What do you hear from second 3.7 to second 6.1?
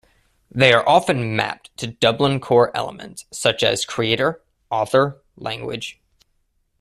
Creator, Author, Language.